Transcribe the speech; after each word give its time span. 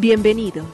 Bienvenidos. 0.00 0.64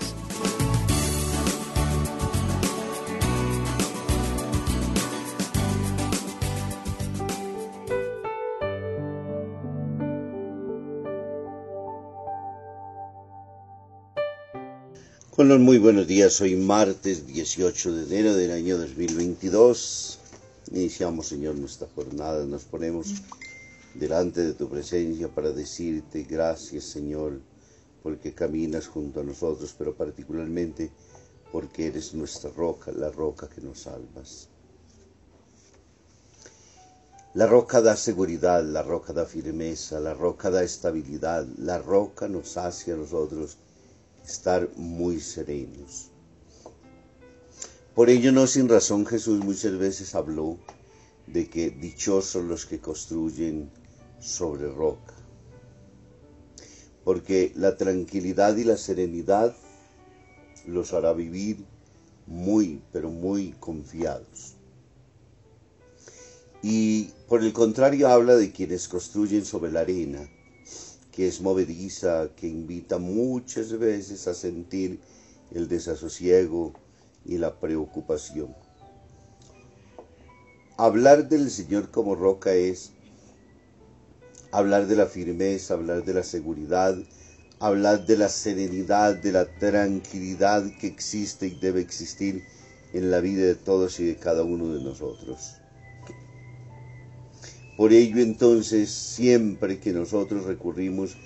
Con 15.31 15.49
los 15.49 15.59
muy 15.59 15.79
buenos 15.79 16.07
días, 16.07 16.39
hoy 16.43 16.57
martes 16.57 17.27
18 17.27 17.93
de 17.93 18.03
enero 18.05 18.35
del 18.35 18.51
año 18.51 18.77
2022. 18.77 20.19
Iniciamos, 20.73 21.29
Señor, 21.29 21.55
nuestra 21.55 21.89
jornada, 21.95 22.45
nos 22.45 22.65
ponemos 22.65 23.15
delante 23.95 24.43
de 24.43 24.53
tu 24.53 24.69
presencia 24.69 25.29
para 25.29 25.51
decirte 25.51 26.27
gracias, 26.29 26.85
Señor, 26.85 27.41
porque 28.05 28.35
caminas 28.35 28.87
junto 28.87 29.21
a 29.21 29.25
nosotros, 29.25 29.75
pero 29.79 29.97
particularmente 29.97 30.91
porque 31.51 31.87
eres 31.87 32.13
nuestra 32.13 32.51
roca, 32.51 32.93
la 32.93 33.11
roca 33.11 33.49
que 33.49 33.63
nos 33.63 33.81
salvas. 33.81 34.51
La 37.33 37.47
roca 37.47 37.81
da 37.81 37.97
seguridad, 37.97 38.63
la 38.63 38.83
roca 38.83 39.15
da 39.15 39.25
firmeza, 39.25 40.01
la 40.01 40.13
roca 40.13 40.51
da 40.51 40.63
estabilidad, 40.63 41.47
la 41.57 41.79
roca 41.79 42.29
nos 42.29 42.59
hace 42.59 42.93
a 42.93 42.97
nosotros 42.97 43.57
estar 44.23 44.69
muy 44.77 45.19
serenos. 45.19 46.11
Por 47.95 48.11
ello 48.11 48.33
no 48.33 48.47
sin 48.47 48.69
razón 48.69 49.07
Jesús 49.07 49.43
muchas 49.43 49.79
veces 49.79 50.15
habló 50.15 50.59
de 51.27 51.49
que 51.49 51.71
dichosos 51.71 52.45
los 52.45 52.67
que 52.67 52.81
construyen 52.81 53.71
sobre 54.21 54.71
roca. 54.71 55.24
Porque 57.05 57.53
la 57.55 57.77
tranquilidad 57.77 58.57
y 58.57 58.65
la 58.65 58.77
serenidad 58.77 59.55
los 60.67 60.93
hará 60.93 61.13
vivir 61.13 61.65
muy, 62.27 62.81
pero 62.93 63.11
muy 63.11 63.53
confiados. 63.61 64.55
Y 66.63 67.11
por 67.29 67.43
el 67.43 67.53
contrario 67.53 68.09
habla 68.09 68.37
de 68.37 68.51
quienes 68.51 68.89
construyen 68.89 69.45
sobre 69.45 69.71
la 69.71 69.81
arena, 69.81 70.27
que 71.13 71.29
es 71.29 71.43
movediza, 71.43 72.31
que 72.35 72.49
invita 72.49 72.97
muchas 72.97 73.79
veces 73.79 74.27
a 74.27 74.35
sentir 74.35 74.99
el 75.53 75.69
desasosiego 75.69 76.73
y 77.27 77.37
la 77.37 77.61
preocupación. 77.61 78.55
Hablar 80.79 81.29
del 81.29 81.51
Señor 81.51 81.91
como 81.91 82.15
roca 82.15 82.55
es 82.55 82.94
hablar 84.55 84.87
de 84.87 84.95
la 84.95 85.07
firmeza, 85.07 85.75
hablar 85.75 86.05
de 86.05 86.15
la 86.15 86.23
seguridad, 86.23 86.97
hablar 87.59 88.07
de 88.07 88.17
la 88.17 88.29
serenidad, 88.29 89.17
de 89.17 89.33
la 89.33 89.47
tranquilidad 89.47 90.65
que 90.79 90.87
existe 90.87 91.49
y 91.49 91.59
debe 91.59 91.81
existir 91.81 92.45
en 92.93 93.11
la 93.11 93.19
vida 93.19 93.45
de 93.45 93.57
todos 93.57 93.99
y 93.99 94.05
de 94.05 94.17
cada 94.17 94.45
uno 94.45 94.73
de 94.73 94.81
nosotros. 94.81 95.57
Por 97.77 97.93
ello 97.93 98.23
entonces, 98.23 98.91
siempre 98.91 99.81
que 99.81 99.93
nosotros 99.93 100.45
recurrimos 100.45 101.17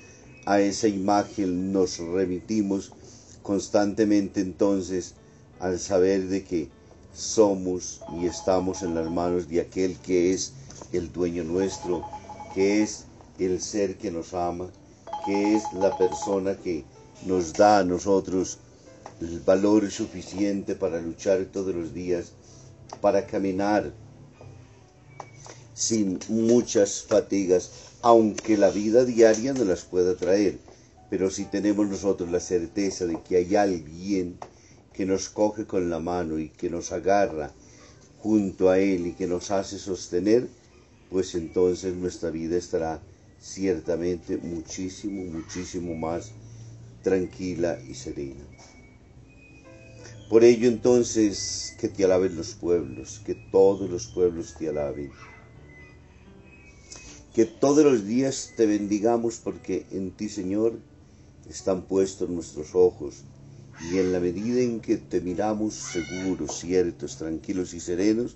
a 0.46 0.62
esa 0.62 0.88
imagen, 0.88 1.70
nos 1.70 1.98
remitimos 1.98 2.92
constantemente 3.42 4.40
entonces 4.40 5.16
al 5.60 5.78
saber 5.78 6.28
de 6.28 6.44
que 6.44 6.70
somos 7.12 8.00
y 8.18 8.24
estamos 8.24 8.82
en 8.82 8.94
las 8.94 9.10
manos 9.10 9.48
de 9.48 9.60
aquel 9.60 9.98
que 9.98 10.32
es 10.32 10.54
el 10.94 11.12
dueño 11.12 11.44
nuestro, 11.44 12.02
que 12.54 12.82
es 12.82 13.07
el 13.46 13.60
ser 13.60 13.96
que 13.96 14.10
nos 14.10 14.34
ama, 14.34 14.70
que 15.26 15.56
es 15.56 15.62
la 15.74 15.96
persona 15.96 16.56
que 16.56 16.84
nos 17.26 17.52
da 17.52 17.78
a 17.78 17.84
nosotros 17.84 18.58
el 19.20 19.40
valor 19.40 19.90
suficiente 19.90 20.74
para 20.74 21.00
luchar 21.00 21.44
todos 21.52 21.74
los 21.74 21.92
días, 21.92 22.32
para 23.00 23.26
caminar 23.26 23.92
sin 25.74 26.18
muchas 26.28 27.02
fatigas, 27.02 27.70
aunque 28.02 28.56
la 28.56 28.70
vida 28.70 29.04
diaria 29.04 29.52
no 29.52 29.64
las 29.64 29.82
pueda 29.84 30.16
traer. 30.16 30.58
Pero 31.10 31.30
si 31.30 31.44
tenemos 31.44 31.88
nosotros 31.88 32.30
la 32.30 32.40
certeza 32.40 33.06
de 33.06 33.20
que 33.22 33.36
hay 33.36 33.56
alguien 33.56 34.38
que 34.92 35.06
nos 35.06 35.28
coge 35.28 35.66
con 35.66 35.88
la 35.88 36.00
mano 36.00 36.38
y 36.38 36.48
que 36.48 36.68
nos 36.68 36.92
agarra 36.92 37.52
junto 38.20 38.68
a 38.68 38.78
Él 38.78 39.06
y 39.06 39.12
que 39.12 39.26
nos 39.26 39.50
hace 39.50 39.78
sostener, 39.78 40.48
pues 41.10 41.34
entonces 41.34 41.94
nuestra 41.94 42.30
vida 42.30 42.56
estará 42.56 43.00
ciertamente 43.40 44.36
muchísimo, 44.36 45.24
muchísimo 45.24 45.94
más 45.94 46.32
tranquila 47.02 47.78
y 47.88 47.94
serena. 47.94 48.44
Por 50.28 50.44
ello 50.44 50.68
entonces 50.68 51.74
que 51.80 51.88
te 51.88 52.04
alaben 52.04 52.36
los 52.36 52.54
pueblos, 52.54 53.20
que 53.24 53.34
todos 53.34 53.88
los 53.88 54.06
pueblos 54.08 54.54
te 54.58 54.68
alaben 54.68 55.10
que 57.38 57.46
todos 57.46 57.84
los 57.84 58.04
días 58.04 58.54
te 58.56 58.66
bendigamos 58.66 59.36
porque 59.36 59.86
en 59.92 60.10
ti, 60.10 60.28
Señor, 60.28 60.80
están 61.48 61.82
puestos 61.82 62.28
nuestros 62.28 62.74
ojos 62.74 63.22
y 63.92 63.98
en 63.98 64.12
la 64.12 64.18
medida 64.18 64.60
en 64.60 64.80
que 64.80 64.96
te 64.96 65.20
miramos 65.20 65.74
seguros, 65.74 66.58
ciertos, 66.58 67.16
tranquilos 67.16 67.74
y 67.74 67.78
serenos, 67.80 68.34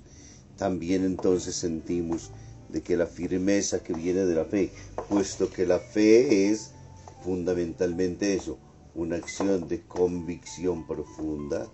también 0.57 1.05
entonces 1.05 1.57
sentimos 1.57 2.31
de 2.73 2.83
que 2.83 2.97
la 2.97 3.07
firmeza 3.07 3.83
que 3.83 3.93
viene 3.93 4.25
de 4.25 4.35
la 4.35 4.45
fe, 4.45 4.73
puesto 5.09 5.51
que 5.51 5.67
la 5.67 5.79
fe 5.79 6.51
es 6.51 6.73
fundamentalmente 7.23 8.35
eso, 8.35 8.59
una 8.95 9.17
acción 9.17 9.69
de 9.69 9.83
convicción 9.83 10.87
profunda, 10.87 11.71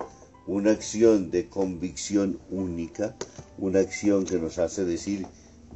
una 0.47 0.73
acción 0.73 1.31
de 1.31 1.49
convicción 1.49 2.39
única, 2.51 3.17
una 3.59 3.81
acción 3.81 4.25
que 4.25 4.39
nos 4.39 4.59
hace 4.59 4.85
decir, 4.85 5.27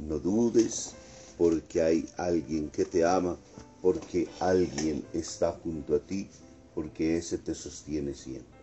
no 0.07 0.19
dudes, 0.19 0.93
porque 1.37 1.81
hay 1.81 2.09
alguien 2.17 2.69
que 2.69 2.85
te 2.85 3.05
ama, 3.05 3.37
porque 3.81 4.27
alguien 4.39 5.03
está 5.13 5.51
junto 5.51 5.95
a 5.95 5.99
ti, 5.99 6.29
porque 6.73 7.17
ese 7.17 7.37
te 7.37 7.53
sostiene 7.53 8.13
siempre. 8.13 8.53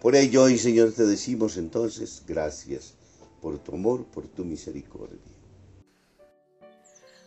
Por 0.00 0.16
ello 0.16 0.42
hoy, 0.42 0.58
Señor, 0.58 0.92
te 0.92 1.06
decimos 1.06 1.56
entonces 1.56 2.22
gracias 2.26 2.94
por 3.40 3.58
tu 3.58 3.74
amor, 3.74 4.04
por 4.06 4.26
tu 4.26 4.44
misericordia. 4.44 5.31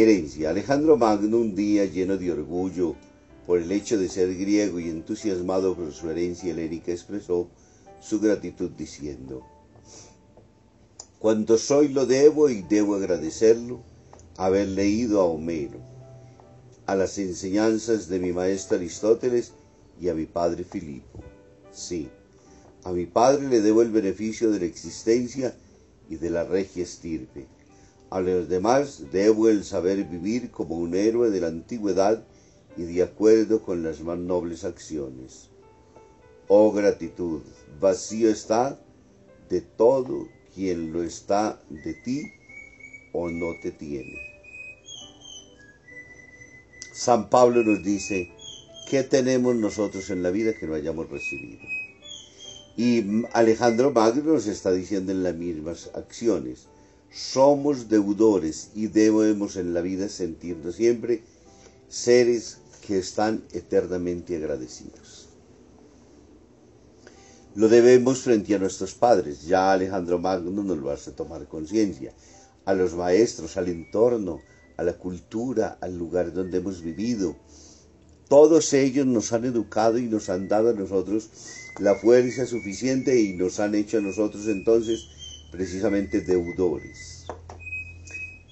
Alejandro 0.00 0.96
Magno, 0.96 1.36
un 1.36 1.54
día 1.54 1.84
lleno 1.84 2.16
de 2.16 2.32
orgullo 2.32 2.96
por 3.46 3.58
el 3.58 3.70
hecho 3.70 3.98
de 3.98 4.08
ser 4.08 4.34
griego 4.34 4.80
y 4.80 4.88
entusiasmado 4.88 5.76
por 5.76 5.92
su 5.92 6.08
herencia 6.08 6.52
helénica, 6.52 6.90
expresó 6.90 7.48
su 8.00 8.18
gratitud 8.18 8.70
diciendo, 8.70 9.46
Cuanto 11.18 11.58
soy 11.58 11.88
lo 11.88 12.06
debo 12.06 12.48
y 12.48 12.62
debo 12.62 12.94
agradecerlo, 12.94 13.82
haber 14.38 14.68
leído 14.68 15.20
a 15.20 15.24
Homero, 15.24 15.80
a 16.86 16.94
las 16.94 17.18
enseñanzas 17.18 18.08
de 18.08 18.20
mi 18.20 18.32
maestro 18.32 18.78
Aristóteles 18.78 19.52
y 20.00 20.08
a 20.08 20.14
mi 20.14 20.24
padre 20.24 20.64
Filipo. 20.64 21.22
Sí, 21.72 22.08
a 22.84 22.92
mi 22.92 23.04
padre 23.04 23.48
le 23.48 23.60
debo 23.60 23.82
el 23.82 23.90
beneficio 23.90 24.50
de 24.50 24.60
la 24.60 24.64
existencia 24.64 25.54
y 26.08 26.16
de 26.16 26.30
la 26.30 26.44
regia 26.44 26.84
estirpe. 26.84 27.59
A 28.10 28.20
los 28.20 28.48
demás 28.48 29.04
debo 29.12 29.48
el 29.48 29.64
saber 29.64 30.04
vivir 30.04 30.50
como 30.50 30.76
un 30.76 30.94
héroe 30.94 31.30
de 31.30 31.40
la 31.40 31.46
antigüedad 31.46 32.24
y 32.76 32.82
de 32.82 33.04
acuerdo 33.04 33.62
con 33.62 33.84
las 33.84 34.00
más 34.00 34.18
nobles 34.18 34.64
acciones. 34.64 35.48
Oh 36.48 36.72
gratitud, 36.72 37.42
vacío 37.80 38.28
está 38.28 38.80
de 39.48 39.60
todo 39.60 40.26
quien 40.52 40.92
lo 40.92 41.04
está 41.04 41.62
de 41.68 41.94
ti 41.94 42.22
o 43.12 43.28
no 43.30 43.52
te 43.62 43.70
tiene. 43.70 44.16
San 46.92 47.30
Pablo 47.30 47.62
nos 47.62 47.84
dice, 47.84 48.32
¿qué 48.90 49.04
tenemos 49.04 49.54
nosotros 49.54 50.10
en 50.10 50.24
la 50.24 50.30
vida 50.30 50.52
que 50.58 50.66
no 50.66 50.74
hayamos 50.74 51.08
recibido? 51.08 51.62
Y 52.76 53.24
Alejandro 53.32 53.92
Magno 53.92 54.32
nos 54.32 54.46
está 54.48 54.72
diciendo 54.72 55.12
en 55.12 55.22
las 55.22 55.34
mismas 55.34 55.90
acciones, 55.94 56.66
somos 57.12 57.88
deudores 57.88 58.70
y 58.74 58.86
debemos 58.86 59.56
en 59.56 59.74
la 59.74 59.80
vida 59.80 60.08
sentirnos 60.08 60.76
siempre 60.76 61.22
seres 61.88 62.58
que 62.86 62.98
están 62.98 63.42
eternamente 63.52 64.36
agradecidos. 64.36 65.28
Lo 67.56 67.68
debemos 67.68 68.20
frente 68.20 68.54
a 68.54 68.58
nuestros 68.58 68.94
padres, 68.94 69.42
ya 69.42 69.72
Alejandro 69.72 70.20
Magno 70.20 70.62
nos 70.62 70.78
lo 70.78 70.90
hace 70.90 71.10
tomar 71.10 71.48
conciencia, 71.48 72.14
a 72.64 72.74
los 72.74 72.94
maestros, 72.94 73.56
al 73.56 73.68
entorno, 73.68 74.40
a 74.76 74.84
la 74.84 74.92
cultura, 74.92 75.76
al 75.80 75.98
lugar 75.98 76.32
donde 76.32 76.58
hemos 76.58 76.80
vivido. 76.80 77.34
Todos 78.28 78.72
ellos 78.72 79.04
nos 79.06 79.32
han 79.32 79.44
educado 79.44 79.98
y 79.98 80.04
nos 80.04 80.30
han 80.30 80.46
dado 80.46 80.70
a 80.70 80.74
nosotros 80.74 81.28
la 81.80 81.96
fuerza 81.96 82.46
suficiente 82.46 83.20
y 83.20 83.32
nos 83.32 83.58
han 83.58 83.74
hecho 83.74 83.98
a 83.98 84.00
nosotros 84.00 84.46
entonces 84.46 85.08
precisamente 85.50 86.20
deudores. 86.20 87.26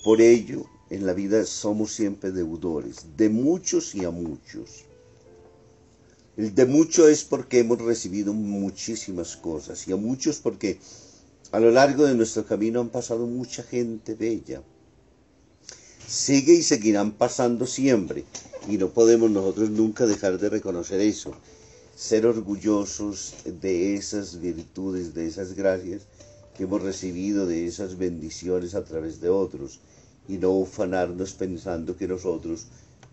Por 0.02 0.20
ello, 0.20 0.66
en 0.90 1.06
la 1.06 1.12
vida 1.12 1.44
somos 1.44 1.92
siempre 1.92 2.32
deudores, 2.32 3.06
de 3.16 3.28
muchos 3.28 3.94
y 3.94 4.04
a 4.04 4.10
muchos. 4.10 4.84
El 6.36 6.54
de 6.54 6.66
mucho 6.66 7.08
es 7.08 7.24
porque 7.24 7.58
hemos 7.58 7.80
recibido 7.80 8.32
muchísimas 8.32 9.36
cosas 9.36 9.86
y 9.88 9.92
a 9.92 9.96
muchos 9.96 10.38
porque 10.38 10.78
a 11.50 11.60
lo 11.60 11.70
largo 11.70 12.04
de 12.04 12.14
nuestro 12.14 12.46
camino 12.46 12.80
han 12.80 12.90
pasado 12.90 13.26
mucha 13.26 13.62
gente 13.62 14.14
bella. 14.14 14.62
Sigue 16.06 16.54
y 16.54 16.62
seguirán 16.62 17.12
pasando 17.12 17.66
siempre 17.66 18.24
y 18.68 18.78
no 18.78 18.90
podemos 18.90 19.30
nosotros 19.30 19.70
nunca 19.70 20.06
dejar 20.06 20.38
de 20.38 20.48
reconocer 20.48 21.00
eso, 21.00 21.32
ser 21.96 22.24
orgullosos 22.24 23.34
de 23.44 23.94
esas 23.96 24.40
virtudes, 24.40 25.14
de 25.14 25.26
esas 25.26 25.54
gracias 25.54 26.02
que 26.58 26.64
hemos 26.64 26.82
recibido, 26.82 27.46
de 27.46 27.68
esas 27.68 27.96
bendiciones 27.96 28.74
a 28.74 28.84
través 28.84 29.20
de 29.20 29.28
otros 29.28 29.78
y 30.26 30.38
no 30.38 30.50
ufanarnos 30.50 31.32
pensando 31.34 31.96
que 31.96 32.08
nosotros 32.08 32.66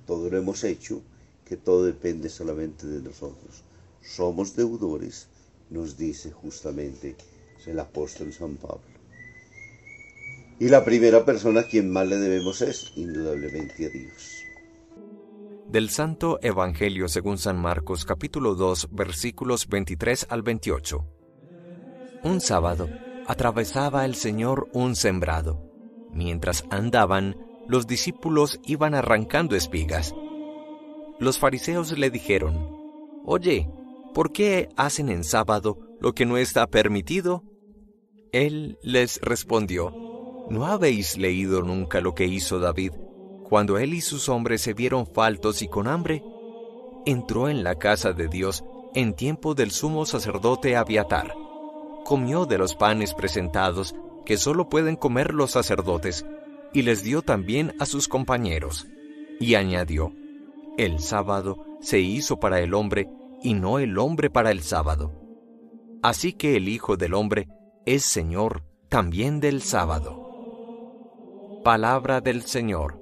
todo 0.07 0.31
lo 0.31 0.37
hemos 0.39 0.63
hecho, 0.63 1.03
que 1.47 1.55
todo 1.55 1.85
depende 1.85 2.29
solamente 2.29 2.87
de 2.87 3.03
nosotros. 3.03 3.61
Somos 4.01 4.55
deudores, 4.55 5.27
nos 5.69 5.95
dice 5.95 6.31
justamente 6.31 7.15
el 7.67 7.79
apóstol 7.79 8.33
San 8.33 8.55
Pablo. 8.55 8.81
Y 10.59 10.67
la 10.69 10.83
primera 10.83 11.23
persona 11.23 11.61
a 11.61 11.67
quien 11.67 11.91
más 11.91 12.07
le 12.07 12.17
debemos 12.17 12.61
es, 12.61 12.93
indudablemente, 12.95 13.85
a 13.85 13.89
Dios. 13.89 14.43
Del 15.67 15.91
Santo 15.91 16.39
Evangelio 16.41 17.07
según 17.09 17.37
San 17.37 17.59
Marcos 17.59 18.05
capítulo 18.05 18.55
2 18.55 18.89
versículos 18.91 19.67
23 19.67 20.27
al 20.29 20.41
28. 20.41 21.05
Un 22.23 22.41
sábado 22.41 23.04
atravesaba 23.27 24.05
el 24.05 24.15
Señor 24.15 24.69
un 24.73 24.95
sembrado 24.95 25.65
Mientras 26.15 26.63
andaban, 26.69 27.35
los 27.67 27.87
discípulos 27.87 28.61
iban 28.63 28.95
arrancando 28.95 29.57
espigas. 29.57 30.15
Los 31.19 31.39
fariseos 31.39 31.97
le 31.97 32.09
dijeron, 32.09 32.69
Oye, 33.25 33.69
¿por 34.13 34.31
qué 34.31 34.69
hacen 34.77 35.09
en 35.09 35.25
sábado 35.25 35.77
lo 35.99 36.13
que 36.13 36.25
no 36.25 36.37
está 36.37 36.67
permitido? 36.67 37.43
Él 38.31 38.77
les 38.81 39.19
respondió, 39.19 39.93
¿no 40.49 40.65
habéis 40.65 41.17
leído 41.17 41.61
nunca 41.61 41.99
lo 41.99 42.15
que 42.15 42.25
hizo 42.25 42.59
David 42.59 42.93
cuando 43.49 43.77
él 43.77 43.93
y 43.93 44.01
sus 44.01 44.29
hombres 44.29 44.61
se 44.61 44.73
vieron 44.73 45.05
faltos 45.05 45.61
y 45.61 45.67
con 45.67 45.87
hambre? 45.87 46.23
Entró 47.05 47.49
en 47.49 47.63
la 47.63 47.75
casa 47.75 48.13
de 48.13 48.29
Dios 48.29 48.63
en 48.93 49.15
tiempo 49.15 49.53
del 49.53 49.71
sumo 49.71 50.05
sacerdote 50.05 50.77
Abiatar. 50.77 51.44
Comió 52.05 52.45
de 52.45 52.57
los 52.57 52.75
panes 52.75 53.13
presentados 53.13 53.95
que 54.25 54.37
solo 54.37 54.69
pueden 54.69 54.95
comer 54.95 55.33
los 55.33 55.51
sacerdotes, 55.51 56.25
y 56.71 56.83
les 56.83 57.03
dio 57.03 57.21
también 57.23 57.73
a 57.79 57.85
sus 57.85 58.07
compañeros. 58.07 58.87
Y 59.39 59.55
añadió, 59.55 60.13
El 60.77 60.99
sábado 60.99 61.65
se 61.81 61.99
hizo 61.99 62.39
para 62.39 62.61
el 62.61 62.73
hombre, 62.73 63.09
y 63.41 63.55
no 63.55 63.79
el 63.79 63.97
hombre 63.97 64.29
para 64.29 64.51
el 64.51 64.61
sábado. 64.61 65.11
Así 66.03 66.33
que 66.33 66.55
el 66.55 66.69
Hijo 66.69 66.95
del 66.95 67.15
Hombre 67.15 67.47
es 67.85 68.05
Señor 68.05 68.63
también 68.89 69.39
del 69.39 69.63
sábado. 69.63 71.61
Palabra 71.63 72.21
del 72.21 72.43
Señor. 72.43 73.01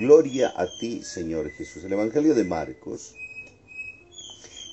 Gloria 0.00 0.52
a 0.56 0.66
ti, 0.80 1.02
Señor 1.02 1.50
Jesús. 1.50 1.84
El 1.84 1.92
Evangelio 1.92 2.34
de 2.34 2.44
Marcos 2.44 3.14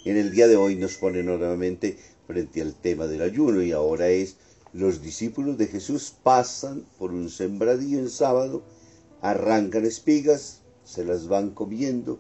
en 0.06 0.18
el 0.18 0.32
día 0.32 0.48
de 0.48 0.56
hoy 0.56 0.76
nos 0.76 0.96
pone 0.98 1.24
nuevamente 1.24 1.98
frente 2.26 2.62
al 2.62 2.74
tema 2.76 3.08
del 3.08 3.22
ayuno 3.22 3.62
y 3.62 3.72
ahora 3.72 4.10
es 4.10 4.36
los 4.74 5.02
discípulos 5.02 5.58
de 5.58 5.68
Jesús 5.68 6.14
pasan 6.22 6.86
por 6.98 7.14
un 7.14 7.30
sembradío 7.30 7.98
en 7.98 8.10
sábado, 8.10 8.62
arrancan 9.22 9.86
espigas, 9.86 10.64
se 10.84 11.06
las 11.06 11.30
van 11.30 11.52
comiendo 11.52 12.20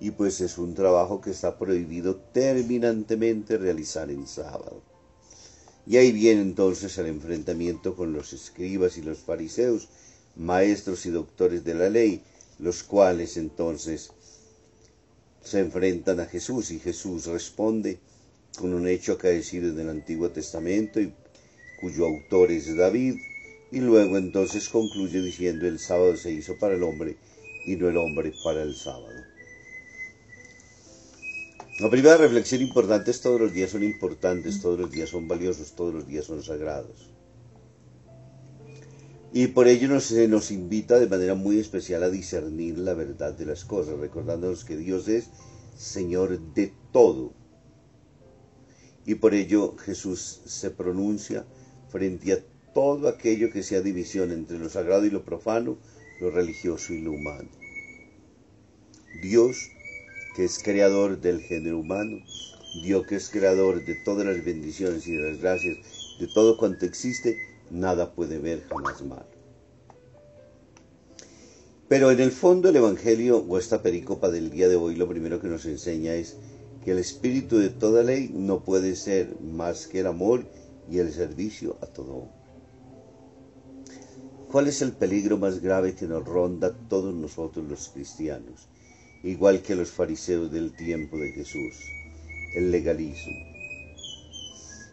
y 0.00 0.10
pues 0.10 0.40
es 0.40 0.58
un 0.58 0.74
trabajo 0.74 1.20
que 1.20 1.30
está 1.30 1.56
prohibido 1.56 2.16
terminantemente 2.16 3.58
realizar 3.58 4.10
en 4.10 4.26
sábado. 4.26 4.82
Y 5.86 5.98
ahí 5.98 6.10
viene 6.10 6.42
entonces 6.42 6.98
el 6.98 7.06
enfrentamiento 7.06 7.94
con 7.94 8.12
los 8.12 8.32
escribas 8.32 8.98
y 8.98 9.02
los 9.02 9.18
fariseos, 9.18 9.88
maestros 10.34 11.06
y 11.06 11.10
doctores 11.10 11.62
de 11.62 11.74
la 11.74 11.90
ley, 11.90 12.22
los 12.58 12.82
cuales 12.82 13.36
entonces 13.36 14.10
se 15.42 15.60
enfrentan 15.60 16.20
a 16.20 16.26
Jesús 16.26 16.70
y 16.70 16.80
Jesús 16.80 17.26
responde 17.26 18.00
con 18.58 18.74
un 18.74 18.88
hecho 18.88 19.12
acaecido 19.12 19.70
en 19.70 19.80
el 19.80 19.90
Antiguo 19.90 20.30
Testamento 20.30 21.00
y 21.00 21.12
cuyo 21.80 22.06
autor 22.06 22.50
es 22.50 22.74
David, 22.76 23.16
y 23.70 23.80
luego 23.80 24.16
entonces 24.16 24.68
concluye 24.68 25.20
diciendo 25.20 25.66
el 25.66 25.78
sábado 25.78 26.16
se 26.16 26.30
hizo 26.30 26.56
para 26.58 26.74
el 26.74 26.82
hombre 26.82 27.16
y 27.66 27.76
no 27.76 27.88
el 27.88 27.96
hombre 27.96 28.32
para 28.44 28.62
el 28.62 28.74
sábado. 28.74 29.08
La 31.80 31.90
primera 31.90 32.16
reflexión 32.16 32.62
importante 32.62 33.10
es 33.10 33.20
todos 33.20 33.40
los 33.40 33.52
días 33.52 33.70
son 33.70 33.82
importantes, 33.82 34.60
todos 34.60 34.78
los 34.78 34.92
días 34.92 35.08
son 35.08 35.26
valiosos, 35.26 35.74
todos 35.74 35.92
los 35.92 36.06
días 36.06 36.24
son 36.24 36.42
sagrados. 36.42 37.10
Y 39.32 39.48
por 39.48 39.66
ello 39.66 39.88
nos, 39.88 40.04
se 40.04 40.28
nos 40.28 40.52
invita 40.52 41.00
de 41.00 41.08
manera 41.08 41.34
muy 41.34 41.58
especial 41.58 42.04
a 42.04 42.10
discernir 42.10 42.78
la 42.78 42.94
verdad 42.94 43.32
de 43.32 43.46
las 43.46 43.64
cosas, 43.64 43.98
recordándonos 43.98 44.64
que 44.64 44.76
Dios 44.76 45.08
es 45.08 45.30
Señor 45.76 46.38
de 46.54 46.72
todo. 46.92 47.32
Y 49.06 49.16
por 49.16 49.34
ello 49.34 49.76
Jesús 49.76 50.40
se 50.46 50.70
pronuncia 50.70 51.44
frente 51.90 52.32
a 52.32 52.38
todo 52.72 53.08
aquello 53.08 53.50
que 53.50 53.62
sea 53.62 53.80
división 53.80 54.32
entre 54.32 54.58
lo 54.58 54.68
sagrado 54.68 55.04
y 55.04 55.10
lo 55.10 55.24
profano, 55.24 55.78
lo 56.20 56.30
religioso 56.30 56.92
y 56.92 57.02
lo 57.02 57.12
humano. 57.12 57.48
Dios, 59.22 59.70
que 60.34 60.44
es 60.44 60.58
creador 60.58 61.20
del 61.20 61.40
género 61.40 61.78
humano, 61.78 62.24
Dios 62.82 63.06
que 63.06 63.16
es 63.16 63.30
creador 63.30 63.84
de 63.84 63.94
todas 64.04 64.26
las 64.26 64.44
bendiciones 64.44 65.06
y 65.06 65.16
las 65.16 65.38
gracias, 65.38 65.78
de 66.18 66.26
todo 66.34 66.56
cuanto 66.56 66.84
existe, 66.84 67.38
nada 67.70 68.12
puede 68.14 68.38
ver 68.38 68.64
jamás 68.68 69.02
mal. 69.02 69.26
Pero 71.88 72.10
en 72.10 72.20
el 72.20 72.32
fondo 72.32 72.70
el 72.70 72.76
Evangelio 72.76 73.38
o 73.38 73.58
esta 73.58 73.82
pericopa 73.82 74.30
del 74.30 74.50
día 74.50 74.68
de 74.68 74.76
hoy 74.76 74.96
lo 74.96 75.08
primero 75.08 75.40
que 75.40 75.48
nos 75.48 75.66
enseña 75.66 76.14
es 76.14 76.36
que 76.84 76.92
el 76.92 76.98
espíritu 76.98 77.58
de 77.58 77.70
toda 77.70 78.02
ley 78.02 78.30
no 78.32 78.62
puede 78.62 78.94
ser 78.94 79.40
más 79.40 79.86
que 79.86 80.00
el 80.00 80.06
amor 80.06 80.44
y 80.90 80.98
el 80.98 81.12
servicio 81.12 81.78
a 81.80 81.86
todo 81.86 82.28
¿Cuál 84.54 84.68
es 84.68 84.82
el 84.82 84.92
peligro 84.92 85.36
más 85.36 85.60
grave 85.60 85.96
que 85.96 86.06
nos 86.06 86.24
ronda 86.24 86.72
todos 86.88 87.12
nosotros 87.12 87.66
los 87.68 87.88
cristianos, 87.88 88.68
igual 89.24 89.62
que 89.62 89.74
los 89.74 89.90
fariseos 89.90 90.52
del 90.52 90.76
tiempo 90.76 91.16
de 91.16 91.32
Jesús? 91.32 91.74
El 92.54 92.70
legalismo. 92.70 93.32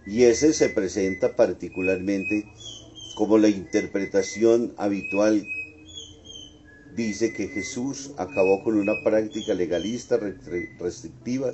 Y 0.08 0.24
ese 0.24 0.54
se 0.54 0.70
presenta 0.70 1.36
particularmente 1.36 2.48
como 3.16 3.38
la 3.38 3.50
interpretación 3.50 4.74
habitual 4.78 5.46
dice 6.96 7.32
que 7.34 7.48
Jesús 7.48 8.12
acabó 8.18 8.64
con 8.64 8.78
una 8.78 8.94
práctica 9.04 9.54
legalista 9.54 10.18
restrictiva, 10.18 11.54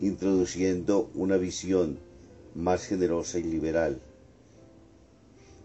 introduciendo 0.00 1.10
una 1.14 1.36
visión 1.36 1.98
más 2.54 2.84
generosa 2.84 3.38
y 3.38 3.44
liberal. 3.44 4.00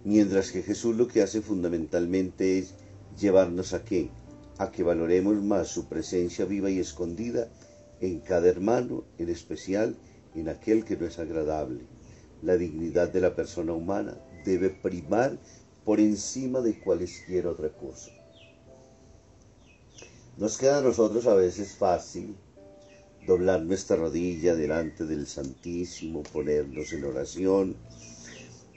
Mientras 0.03 0.51
que 0.51 0.63
Jesús 0.63 0.95
lo 0.95 1.07
que 1.07 1.21
hace 1.21 1.41
fundamentalmente 1.41 2.57
es 2.57 2.73
llevarnos 3.19 3.73
a 3.73 3.83
qué? 3.83 4.09
A 4.57 4.71
que 4.71 4.83
valoremos 4.83 5.41
más 5.41 5.67
su 5.67 5.87
presencia 5.87 6.45
viva 6.45 6.69
y 6.69 6.79
escondida 6.79 7.49
en 7.99 8.19
cada 8.19 8.47
hermano, 8.47 9.03
en 9.17 9.29
especial 9.29 9.95
en 10.35 10.49
aquel 10.49 10.85
que 10.85 10.97
no 10.97 11.05
es 11.05 11.19
agradable. 11.19 11.81
La 12.41 12.57
dignidad 12.57 13.09
de 13.09 13.21
la 13.21 13.35
persona 13.35 13.73
humana 13.73 14.17
debe 14.43 14.69
primar 14.69 15.37
por 15.85 15.99
encima 15.99 16.61
de 16.61 16.79
cualquier 16.79 17.47
otra 17.47 17.69
cosa. 17.69 18.11
Nos 20.37 20.57
queda 20.57 20.79
a 20.79 20.81
nosotros 20.81 21.27
a 21.27 21.35
veces 21.35 21.75
fácil 21.75 22.35
doblar 23.25 23.61
nuestra 23.61 23.95
rodilla 23.95 24.55
delante 24.55 25.05
del 25.05 25.27
Santísimo, 25.27 26.23
ponernos 26.23 26.91
en 26.93 27.03
oración, 27.03 27.75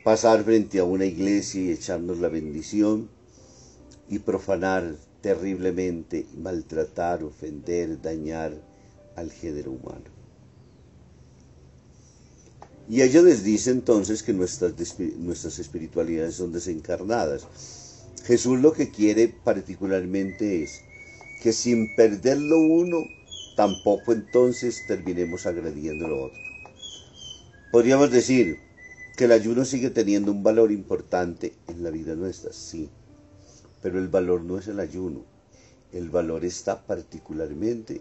pasar 0.05 0.45
frente 0.45 0.79
a 0.79 0.85
una 0.85 1.07
iglesia 1.07 1.63
y 1.63 1.71
echarnos 1.71 2.19
la 2.19 2.29
bendición 2.29 3.09
y 4.09 4.19
profanar 4.19 4.97
terriblemente, 5.23 6.27
maltratar, 6.37 7.25
ofender, 7.25 8.01
dañar 8.03 8.53
al 9.17 9.31
género 9.31 9.73
humano. 9.73 10.13
Y 12.89 13.01
ella 13.01 13.23
les 13.23 13.43
dice 13.43 13.71
entonces 13.71 14.23
que 14.23 14.35
nuestras, 14.35 14.75
nuestras 15.17 15.59
espiritualidades 15.59 16.35
son 16.35 16.53
desencarnadas. 16.53 17.47
Jesús 18.25 18.61
lo 18.61 18.73
que 18.75 18.91
quiere 18.91 19.29
particularmente 19.29 20.63
es 20.63 20.83
que 21.43 21.53
sin 21.55 21.95
perder 21.97 22.39
lo 22.39 22.59
uno, 22.59 22.99
tampoco 23.57 24.13
entonces 24.13 24.87
terminemos 24.87 25.47
agrediendo 25.47 26.09
lo 26.09 26.25
otro. 26.27 26.39
Podríamos 27.73 28.11
decir 28.11 28.59
que 29.17 29.25
el 29.25 29.33
ayuno 29.33 29.65
sigue 29.65 29.91
teniendo 29.91 30.33
un 30.33 30.43
valor 30.43 30.73
importante 30.73 31.55
en 31.69 31.83
la 31.83 31.91
vida 31.91 32.15
nuestra, 32.15 32.53
sí, 32.53 32.89
pero 33.83 33.99
el 33.99 34.09
valor 34.09 34.43
no 34.43 34.59
es 34.59 34.69
el 34.69 34.81
ayuno, 34.81 35.25
el 35.93 36.11
valor 36.11 36.45
está 36.45 36.85
particularmente 36.87 38.01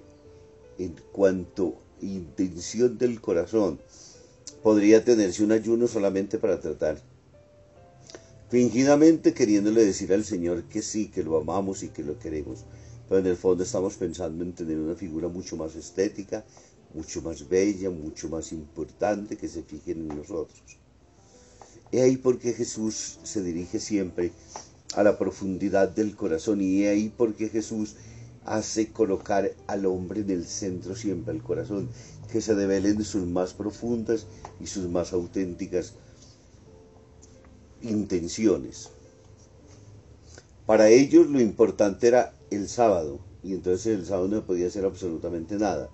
en 0.80 0.96
cuanto 1.12 1.78
intención 2.02 2.98
del 2.98 3.22
corazón, 3.22 3.80
podría 4.62 5.04
tenerse 5.04 5.44
un 5.44 5.52
ayuno 5.52 5.88
solamente 5.88 6.38
para 6.38 6.60
tratar. 6.60 6.98
Fingidamente 8.50 9.34
queriéndole 9.34 9.84
decir 9.84 10.14
al 10.14 10.24
Señor 10.24 10.64
que 10.66 10.82
sí, 10.82 11.08
que 11.08 11.24
lo 11.24 11.38
amamos 11.38 11.84
y 11.84 11.90
que 11.90 12.04
lo 12.04 12.20
queremos. 12.20 12.66
Pero 13.08 13.20
en 13.20 13.28
el 13.28 13.38
fondo 13.38 13.64
estamos 13.64 13.96
pensando 13.96 14.44
en 14.44 14.54
tener 14.54 14.78
una 14.78 14.96
figura 14.96 15.28
mucho 15.28 15.58
más 15.58 15.76
estética, 15.76 16.44
mucho 16.94 17.22
más 17.22 17.48
bella, 17.48 17.90
mucho 17.90 18.30
más 18.30 18.52
importante 18.52 19.38
que 19.38 19.48
se 19.48 19.64
fijen 19.64 20.10
en 20.10 20.18
nosotros. 20.18 20.62
Y 21.92 22.00
ahí 22.00 22.18
porque 22.18 22.54
Jesús 22.54 23.20
se 23.24 23.44
dirige 23.44 23.80
siempre 23.80 24.32
a 24.96 25.04
la 25.04 25.18
profundidad 25.18 25.90
del 25.90 26.16
corazón 26.16 26.62
y 26.62 26.86
ahí 26.86 27.14
porque 27.16 27.50
Jesús 27.50 27.96
hace 28.46 28.92
colocar 28.92 29.52
al 29.68 29.86
hombre 29.86 30.22
en 30.22 30.30
el 30.30 30.46
centro 30.46 30.96
siempre 30.96 31.34
el 31.34 31.42
corazón 31.42 31.90
que 32.32 32.42
se 32.42 32.56
develen 32.56 33.04
sus 33.04 33.26
más 33.26 33.54
profundas 33.54 34.26
y 34.60 34.68
sus 34.68 34.90
más 34.90 35.14
auténticas 35.14 35.94
intenciones. 37.82 38.90
Para 40.66 40.90
ellos 40.90 41.30
lo 41.30 41.40
importante 41.42 42.08
era 42.08 42.34
el 42.56 42.70
sábado, 42.70 43.20
y 43.44 43.54
entonces 43.54 43.88
el 43.88 44.06
sábado 44.06 44.28
no 44.28 44.46
podía 44.46 44.68
hacer 44.68 44.86
absolutamente 44.86 45.58
nada. 45.58 45.90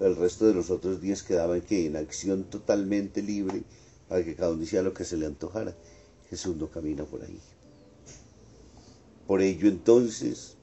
el 0.00 0.16
resto 0.16 0.46
de 0.46 0.54
los 0.54 0.70
otros 0.70 1.00
días 1.00 1.22
quedaban 1.22 1.60
que 1.60 1.86
en 1.86 1.96
acción 1.96 2.44
totalmente 2.44 3.22
libre 3.22 3.64
para 4.08 4.24
que 4.24 4.34
cada 4.34 4.52
uno 4.52 4.62
hiciera 4.62 4.82
lo 4.82 4.94
que 4.94 5.04
se 5.04 5.16
le 5.16 5.26
antojara. 5.26 5.76
Jesús 6.30 6.56
no 6.56 6.70
camina 6.70 7.04
por 7.04 7.22
ahí. 7.22 7.38
Por 9.26 9.42
ello 9.42 9.68
entonces 9.68 10.56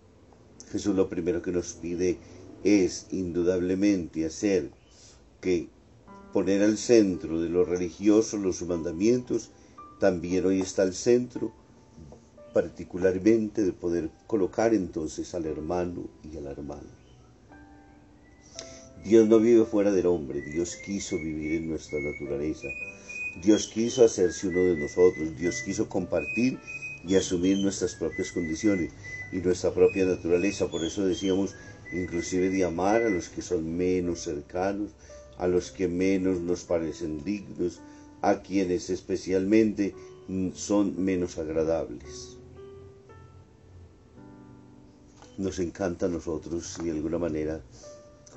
Jesús 0.71 0.95
lo 0.95 1.07
primero 1.07 1.41
que 1.41 1.51
nos 1.51 1.73
pide 1.73 2.17
es 2.63 3.07
indudablemente 3.11 4.25
hacer 4.25 4.71
que 5.39 5.69
poner 6.33 6.61
al 6.63 6.77
centro 6.77 7.41
de 7.41 7.49
lo 7.49 7.63
religioso 7.63 8.37
los 8.37 8.61
mandamientos, 8.63 9.51
también 9.99 10.45
hoy 10.45 10.61
está 10.61 10.81
al 10.81 10.93
centro 10.93 11.53
particularmente 12.57 13.61
de 13.61 13.71
poder 13.71 14.09
colocar 14.25 14.73
entonces 14.73 15.35
al 15.35 15.45
hermano 15.45 16.09
y 16.23 16.37
a 16.37 16.41
la 16.41 16.49
hermana. 16.49 16.89
Dios 19.05 19.27
no 19.27 19.37
vive 19.37 19.63
fuera 19.63 19.91
del 19.91 20.07
hombre, 20.07 20.41
Dios 20.41 20.75
quiso 20.83 21.17
vivir 21.17 21.51
en 21.51 21.69
nuestra 21.69 21.99
naturaleza, 21.99 22.67
Dios 23.43 23.67
quiso 23.67 24.03
hacerse 24.03 24.47
uno 24.47 24.61
de 24.61 24.75
nosotros, 24.75 25.37
Dios 25.37 25.61
quiso 25.61 25.87
compartir 25.87 26.57
y 27.07 27.13
asumir 27.13 27.59
nuestras 27.59 27.93
propias 27.93 28.31
condiciones 28.31 28.91
y 29.31 29.35
nuestra 29.35 29.71
propia 29.71 30.05
naturaleza. 30.05 30.67
Por 30.67 30.83
eso 30.83 31.05
decíamos 31.05 31.53
inclusive 31.93 32.49
de 32.49 32.63
amar 32.63 33.03
a 33.03 33.09
los 33.11 33.29
que 33.29 33.43
son 33.43 33.77
menos 33.77 34.21
cercanos, 34.21 34.95
a 35.37 35.45
los 35.45 35.69
que 35.69 35.87
menos 35.87 36.39
nos 36.39 36.63
parecen 36.63 37.23
dignos, 37.23 37.81
a 38.23 38.41
quienes 38.41 38.89
especialmente 38.89 39.93
son 40.55 41.05
menos 41.05 41.37
agradables. 41.37 42.36
Nos 45.37 45.59
encanta 45.59 46.07
a 46.07 46.09
nosotros, 46.09 46.77
de 46.83 46.89
alguna 46.89 47.19
manera, 47.19 47.61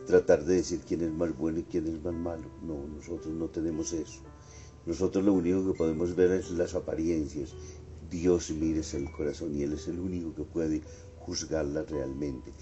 tratar 0.07 0.45
de 0.45 0.57
decir 0.57 0.80
quién 0.87 1.00
es 1.00 1.11
más 1.11 1.35
bueno 1.35 1.61
y 1.61 1.62
quién 1.62 1.87
es 1.87 2.02
más 2.02 2.12
malo. 2.12 2.45
No, 2.62 2.87
nosotros 2.87 3.33
no 3.33 3.49
tenemos 3.49 3.95
eso. 3.95 4.21
Nosotros 4.85 5.25
lo 5.25 5.33
único 5.33 5.64
que 5.66 5.78
podemos 5.78 6.14
ver 6.14 6.30
es 6.33 6.50
las 6.50 6.75
apariencias. 6.75 7.54
Dios 8.11 8.50
mire 8.50 8.83
el 8.92 9.11
corazón 9.12 9.57
y 9.57 9.62
Él 9.62 9.73
es 9.73 9.88
el 9.88 9.99
único 9.99 10.35
que 10.35 10.42
puede 10.42 10.83
juzgarla 11.21 11.85
realmente. 11.85 12.52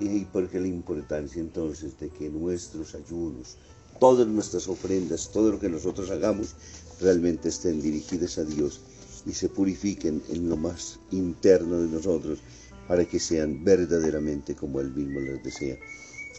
Y 0.00 0.24
porque 0.24 0.58
la 0.58 0.66
importancia 0.66 1.40
entonces 1.40 1.96
de 2.00 2.08
que 2.08 2.28
nuestros 2.28 2.96
ayunos, 2.96 3.58
todas 4.00 4.26
nuestras 4.26 4.66
ofrendas, 4.66 5.30
todo 5.30 5.52
lo 5.52 5.60
que 5.60 5.68
nosotros 5.68 6.10
hagamos, 6.10 6.56
realmente 7.00 7.48
estén 7.48 7.80
dirigidas 7.80 8.38
a 8.38 8.44
Dios 8.44 8.80
y 9.24 9.32
se 9.32 9.48
purifiquen 9.48 10.20
en 10.30 10.48
lo 10.48 10.56
más 10.56 10.98
interno 11.12 11.78
de 11.78 11.88
nosotros 11.88 12.40
para 12.88 13.04
que 13.04 13.18
sean 13.18 13.64
verdaderamente 13.64 14.54
como 14.54 14.80
Él 14.80 14.92
mismo 14.92 15.20
les 15.20 15.42
desea, 15.42 15.76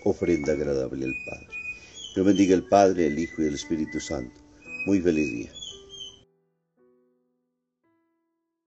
ofrenda 0.03 0.53
agradable 0.53 1.05
al 1.05 1.15
Padre. 1.25 1.47
Dios 2.15 2.25
bendiga 2.25 2.55
el 2.55 2.63
Padre, 2.63 3.07
el 3.07 3.19
Hijo 3.19 3.41
y 3.41 3.47
el 3.47 3.55
Espíritu 3.55 3.99
Santo. 3.99 4.41
Muy 4.85 5.01
feliz 5.01 5.31
día. 5.31 5.64